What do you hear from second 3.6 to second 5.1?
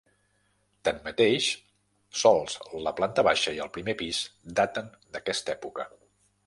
el primer pis daten